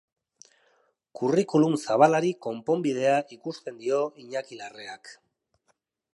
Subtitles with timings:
[1.19, 5.15] Curriculum zabalari konponbidea ikusten dio Iñaki Larreak.